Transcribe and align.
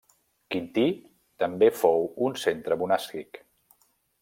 Quintí, 0.53 0.85
també 1.43 1.69
fou 1.83 2.09
un 2.29 2.35
centre 2.45 2.79
monàstic. 2.85 3.43